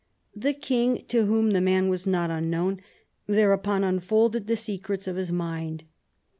[0.35, 2.81] The king, to whom the man was not unknown,
[3.27, 5.83] thereupon unfolded the secrets of his mind.